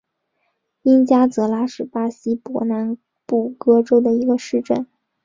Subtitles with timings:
[0.81, 4.87] 因加泽拉是巴西伯南布哥州的一个市镇。